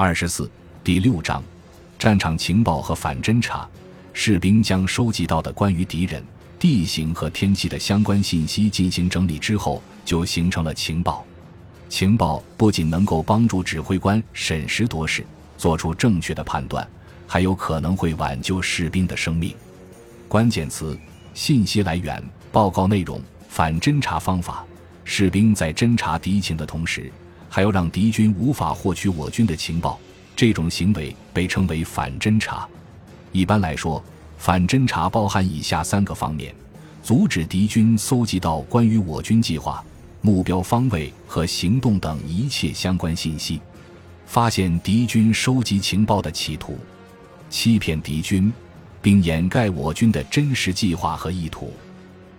[0.00, 0.48] 二十四
[0.84, 1.42] 第六章，
[1.98, 3.68] 战场情报和反侦察。
[4.12, 6.22] 士兵将收集到的关于敌人、
[6.56, 11.26] 地形和天气的相关信息进行整理之后，就形成了情报。
[11.88, 15.26] 情报不仅能够帮助指挥官审时度势，
[15.56, 16.88] 做出正确的判断，
[17.26, 19.52] 还有可能会挽救士兵的生命。
[20.28, 20.96] 关键词：
[21.34, 22.22] 信息来源、
[22.52, 24.64] 报告内容、反侦察方法。
[25.04, 27.10] 士兵在侦察敌情的同时，
[27.48, 29.98] 还要让敌军无法获取我军的情报。
[30.36, 32.68] 这种行为被称为反侦察。
[33.32, 34.02] 一般来说，
[34.36, 36.54] 反侦察包含以下三个方面：
[37.02, 39.84] 阻止敌军搜集到关于我军计划、
[40.20, 43.58] 目标方位和行动等一切相关信息；
[44.26, 46.74] 发现敌军收集情报的企图；
[47.50, 48.52] 欺骗敌军，
[49.02, 51.72] 并掩盖我军的真实计划和意图。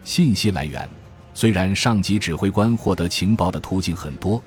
[0.06, 0.88] 信息来源
[1.34, 4.42] 虽然上级指挥官获得情报的途径很多，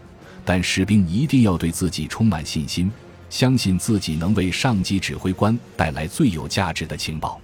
[0.45, 2.91] 但士兵一定要对自己充满信心。
[3.30, 7.40] 相信自己能为上级指挥官带来最有价值的情报。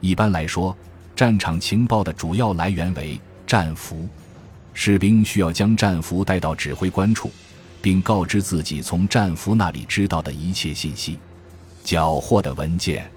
[0.00, 0.74] 一般来说，
[1.14, 4.08] 战场情报的主要来源为战俘。
[4.72, 7.30] 士兵需要将战俘带到指挥官处，
[7.82, 11.18] 并告知自己从战俘那里知道的一切信息。
[11.84, 13.10] 缴获的文件，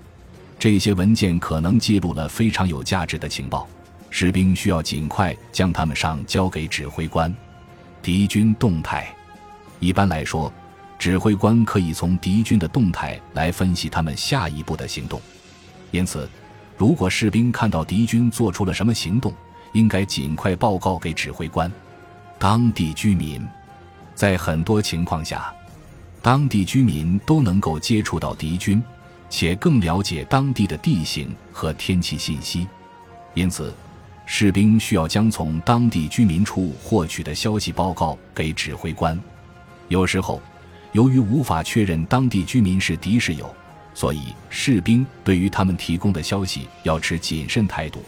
[0.60, 3.66] 这些文件可能记录了非常有价值的情报，
[4.10, 7.34] 士兵需要尽快将它们上交给指挥官。
[8.02, 9.14] 敌军动态，
[9.80, 10.52] 一般来说。
[11.00, 15.20] 指挥官可以从敌军的动态来分析他们下一步的行动，
[15.90, 16.30] 因此，
[16.78, 19.34] 如果士兵看到敌军做出了什么行动，
[19.74, 21.72] 应该尽快报告给指挥官。
[22.38, 23.44] 当地居民，
[24.14, 25.52] 在很多情况下，
[26.22, 28.80] 当地居民都能够接触到敌军，
[29.28, 32.68] 且更了解当地的地形和天气信息，
[33.34, 33.74] 因此，
[34.34, 39.20] 士兵需要将从当地居民处获取的消息报告给指挥官。
[39.90, 40.42] 有时候。
[40.94, 43.50] 由于无法确认当地居民是敌是友，
[43.94, 48.04] 所以士兵对于他们提供的消息要持谨慎态度，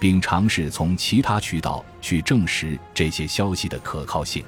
[0.00, 4.42] 并尝试从其他渠道去证实这些消息的可靠性。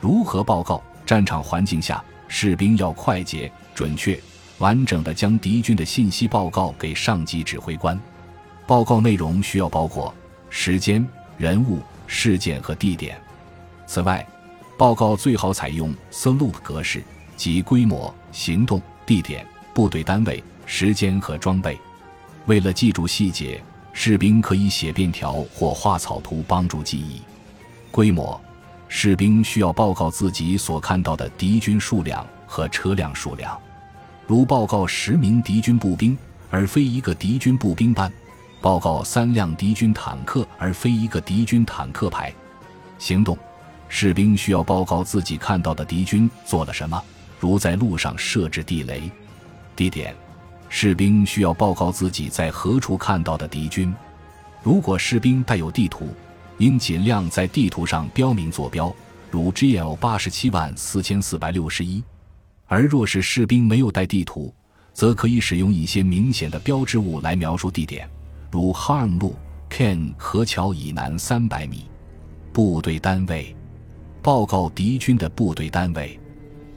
[0.00, 0.80] 如何报告？
[1.04, 4.16] 战场环境下，士兵要快捷、准确、
[4.58, 7.98] 完整地将敌军的信息报告给上级指挥官。
[8.64, 10.14] 报告内容需要包括
[10.50, 13.20] 时间、人物、事件和地点。
[13.86, 14.26] 此外，
[14.76, 17.02] 报告最好采用 SLOOP 格式，
[17.36, 21.78] 即规模、行动、地点、部队单位、时间和装备。
[22.46, 27.20] 为了记住细节，士兵可以写便条或画草图帮助记忆。
[27.90, 28.40] 规模，
[28.88, 33.58] 士兵需要报告自己所看到的敌军数量和车辆数量，
[34.26, 36.16] 如报告十名敌军步兵
[36.50, 38.10] 而非一个敌军步兵班，
[38.60, 42.32] 报告三辆敌军坦克而非一个敌军坦克排。
[42.98, 43.36] 行动。
[43.90, 47.02] 士兵需要报告自己看到的敌军做了什么，
[47.40, 49.10] 如在路上设置地雷。
[49.74, 50.14] 地点，
[50.68, 53.90] 士兵需要报告自己在何处看到的敌军。
[54.62, 56.14] 如果士兵带有地图，
[56.58, 58.94] 应尽量在地图上标明坐标，
[59.30, 62.04] 如 GL 八十七万四千四百六十一。
[62.66, 64.54] 而若是士兵没有带地图，
[64.92, 68.06] 则可以使用一些明显的标志物来描述地点，
[68.50, 69.34] 如 Harm 路
[69.70, 71.86] Ken 河桥以南三百米。
[72.52, 73.54] 部队单位。
[74.20, 76.18] 报告敌军的部队单位，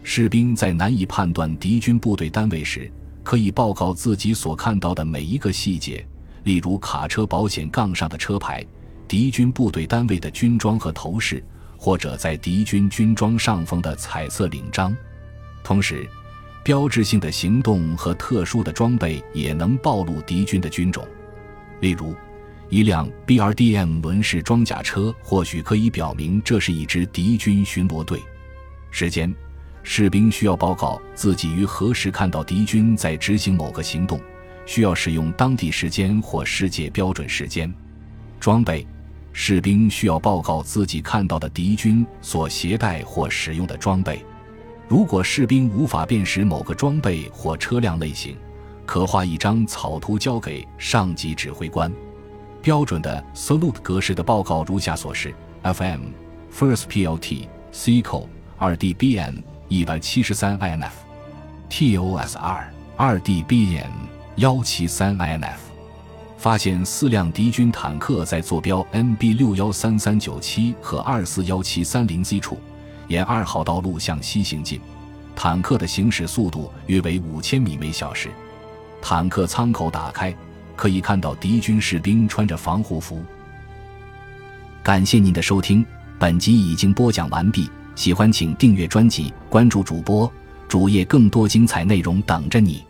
[0.03, 2.89] 士兵在难以判断敌军部队单位时，
[3.23, 6.05] 可以报告自己所看到的每一个细节，
[6.43, 8.65] 例如卡车保险杠上的车牌、
[9.07, 11.43] 敌军部队单位的军装和头饰，
[11.77, 14.95] 或者在敌军军装上方的彩色领章。
[15.63, 16.07] 同时，
[16.63, 21.05] 标志性的行动和特殊的装备也能暴露敌军的军种，
[21.81, 22.15] 例如。
[22.69, 28.21] 一辆 BRDM 轮式装甲车或许可以表明这是一支敌军巡逻队。
[28.91, 29.35] 时间，
[29.83, 34.21] 士兵需要报告自己于何时看到敌军在执行某个行动，
[34.65, 37.69] 需要使用当地时间或世界标准时间。
[38.39, 38.87] 装备，
[39.33, 44.23] 士兵需要报告自己看到的敌军所携带或使用的装备。
[44.87, 48.37] 如果士兵无法辨识某个装备或车辆类型，
[48.85, 51.91] 可画一张草图交给上级指挥官。
[52.61, 55.33] 标准的 Salute 格式的报告如下所示。
[55.63, 56.01] ：FM
[56.51, 60.91] First PLT CCO 二 DBN 一百七十三 INF
[61.69, 62.63] TOSR
[62.97, 63.89] 二 DBN
[64.37, 65.57] 幺七三 INF
[66.37, 72.57] 发现四辆敌军坦克在坐标 NB 六幺三三九七和二四幺七三零 Z 处，
[73.07, 74.81] 沿二号道路向西行进，
[75.35, 78.29] 坦克的行驶速度约为五千米每小时，
[79.01, 80.33] 坦克舱口打开。
[80.73, 83.23] 可以看到敌军士兵穿着防护服。
[84.81, 85.85] 感谢您的收听，
[86.17, 87.69] 本集已经播讲完毕。
[87.93, 90.31] 喜欢请订阅专辑，关注主播
[90.67, 92.83] 主页更多精彩内容等着你。